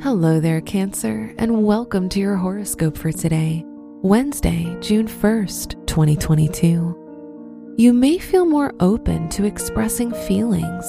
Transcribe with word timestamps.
Hello 0.00 0.38
there, 0.38 0.60
Cancer, 0.60 1.34
and 1.38 1.64
welcome 1.64 2.08
to 2.10 2.20
your 2.20 2.36
horoscope 2.36 2.96
for 2.96 3.10
today, 3.10 3.64
Wednesday, 3.66 4.76
June 4.80 5.08
1st, 5.08 5.86
2022. 5.88 7.74
You 7.76 7.92
may 7.92 8.18
feel 8.18 8.46
more 8.46 8.72
open 8.78 9.28
to 9.30 9.44
expressing 9.44 10.12
feelings. 10.12 10.86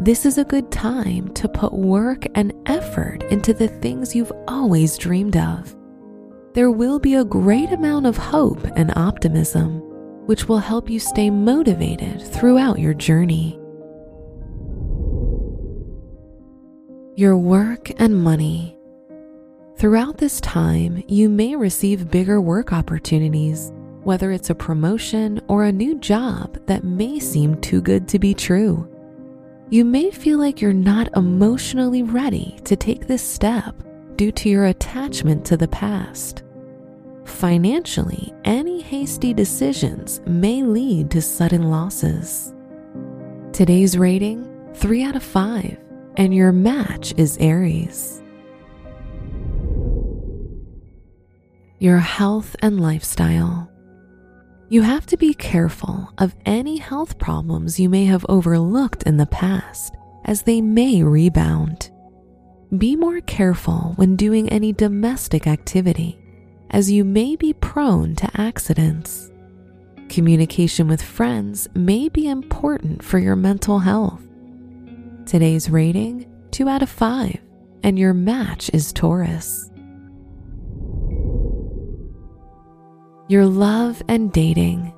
This 0.00 0.26
is 0.26 0.38
a 0.38 0.44
good 0.44 0.72
time 0.72 1.32
to 1.34 1.48
put 1.48 1.72
work 1.72 2.24
and 2.34 2.52
effort 2.66 3.22
into 3.30 3.54
the 3.54 3.68
things 3.68 4.12
you've 4.12 4.32
always 4.48 4.98
dreamed 4.98 5.36
of. 5.36 5.76
There 6.54 6.72
will 6.72 6.98
be 6.98 7.14
a 7.14 7.24
great 7.24 7.70
amount 7.70 8.06
of 8.06 8.16
hope 8.16 8.64
and 8.74 8.92
optimism, 8.96 9.78
which 10.26 10.48
will 10.48 10.58
help 10.58 10.90
you 10.90 10.98
stay 10.98 11.30
motivated 11.30 12.20
throughout 12.20 12.80
your 12.80 12.92
journey. 12.92 13.61
Your 17.14 17.36
work 17.36 17.90
and 18.00 18.16
money. 18.16 18.78
Throughout 19.76 20.16
this 20.16 20.40
time, 20.40 21.04
you 21.08 21.28
may 21.28 21.54
receive 21.54 22.10
bigger 22.10 22.40
work 22.40 22.72
opportunities, 22.72 23.70
whether 24.02 24.32
it's 24.32 24.48
a 24.48 24.54
promotion 24.54 25.38
or 25.46 25.64
a 25.64 25.72
new 25.72 25.98
job 25.98 26.58
that 26.64 26.84
may 26.84 27.20
seem 27.20 27.60
too 27.60 27.82
good 27.82 28.08
to 28.08 28.18
be 28.18 28.32
true. 28.32 28.88
You 29.68 29.84
may 29.84 30.10
feel 30.10 30.38
like 30.38 30.62
you're 30.62 30.72
not 30.72 31.14
emotionally 31.14 32.02
ready 32.02 32.58
to 32.64 32.76
take 32.76 33.06
this 33.06 33.22
step 33.22 33.74
due 34.16 34.32
to 34.32 34.48
your 34.48 34.64
attachment 34.64 35.44
to 35.44 35.58
the 35.58 35.68
past. 35.68 36.44
Financially, 37.26 38.32
any 38.46 38.80
hasty 38.80 39.34
decisions 39.34 40.22
may 40.24 40.62
lead 40.62 41.10
to 41.10 41.20
sudden 41.20 41.68
losses. 41.68 42.54
Today's 43.52 43.98
rating 43.98 44.48
3 44.72 45.04
out 45.04 45.16
of 45.16 45.22
5 45.22 45.76
and 46.16 46.34
your 46.34 46.52
match 46.52 47.14
is 47.16 47.36
Aries. 47.38 48.22
Your 51.78 51.98
health 51.98 52.54
and 52.60 52.80
lifestyle. 52.80 53.70
You 54.68 54.82
have 54.82 55.04
to 55.06 55.16
be 55.16 55.34
careful 55.34 56.12
of 56.18 56.34
any 56.46 56.78
health 56.78 57.18
problems 57.18 57.78
you 57.78 57.88
may 57.88 58.04
have 58.06 58.24
overlooked 58.28 59.02
in 59.02 59.16
the 59.16 59.26
past, 59.26 59.94
as 60.24 60.42
they 60.42 60.60
may 60.60 61.02
rebound. 61.02 61.90
Be 62.78 62.96
more 62.96 63.20
careful 63.20 63.92
when 63.96 64.16
doing 64.16 64.48
any 64.48 64.72
domestic 64.72 65.46
activity, 65.46 66.18
as 66.70 66.90
you 66.90 67.04
may 67.04 67.36
be 67.36 67.52
prone 67.52 68.14
to 68.16 68.30
accidents. 68.40 69.30
Communication 70.08 70.88
with 70.88 71.02
friends 71.02 71.68
may 71.74 72.08
be 72.08 72.28
important 72.28 73.02
for 73.02 73.18
your 73.18 73.36
mental 73.36 73.80
health. 73.80 74.22
Today's 75.32 75.70
rating 75.70 76.30
2 76.50 76.68
out 76.68 76.82
of 76.82 76.90
5, 76.90 77.38
and 77.84 77.98
your 77.98 78.12
match 78.12 78.68
is 78.74 78.92
Taurus. 78.92 79.70
Your 83.28 83.46
love 83.46 84.02
and 84.08 84.30
dating. 84.30 84.92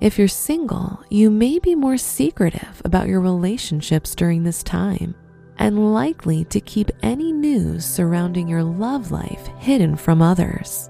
If 0.00 0.18
you're 0.18 0.26
single, 0.26 1.04
you 1.10 1.30
may 1.30 1.58
be 1.58 1.74
more 1.74 1.98
secretive 1.98 2.80
about 2.86 3.08
your 3.08 3.20
relationships 3.20 4.14
during 4.14 4.42
this 4.42 4.62
time 4.62 5.14
and 5.58 5.92
likely 5.92 6.46
to 6.46 6.58
keep 6.62 6.90
any 7.02 7.30
news 7.30 7.84
surrounding 7.84 8.48
your 8.48 8.64
love 8.64 9.10
life 9.10 9.48
hidden 9.58 9.96
from 9.96 10.22
others. 10.22 10.88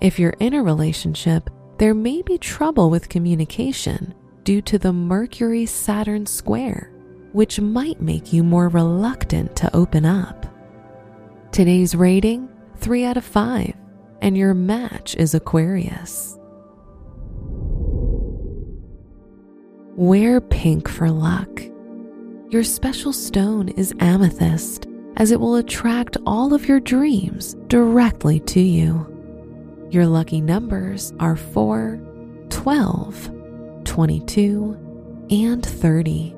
If 0.00 0.18
you're 0.18 0.36
in 0.40 0.54
a 0.54 0.62
relationship, 0.62 1.50
there 1.76 1.92
may 1.92 2.22
be 2.22 2.38
trouble 2.38 2.88
with 2.88 3.10
communication 3.10 4.14
due 4.42 4.62
to 4.62 4.78
the 4.78 4.94
Mercury 4.94 5.66
Saturn 5.66 6.24
square 6.24 6.94
which 7.32 7.60
might 7.60 8.00
make 8.00 8.32
you 8.32 8.42
more 8.42 8.68
reluctant 8.68 9.54
to 9.56 9.74
open 9.76 10.04
up. 10.04 10.46
Today's 11.52 11.94
rating 11.94 12.48
3 12.76 13.04
out 13.04 13.16
of 13.16 13.24
5, 13.24 13.72
and 14.22 14.36
your 14.36 14.54
match 14.54 15.14
is 15.16 15.34
Aquarius. 15.34 16.38
Wear 19.96 20.40
pink 20.40 20.88
for 20.88 21.10
luck. 21.10 21.62
Your 22.50 22.64
special 22.64 23.12
stone 23.12 23.68
is 23.70 23.92
amethyst, 23.98 24.86
as 25.16 25.32
it 25.32 25.40
will 25.40 25.56
attract 25.56 26.16
all 26.24 26.54
of 26.54 26.68
your 26.68 26.80
dreams 26.80 27.56
directly 27.66 28.40
to 28.40 28.60
you. 28.60 29.06
Your 29.90 30.06
lucky 30.06 30.40
numbers 30.40 31.12
are 31.18 31.34
4, 31.34 32.00
12, 32.48 33.30
22, 33.84 35.26
and 35.30 35.66
30. 35.66 36.37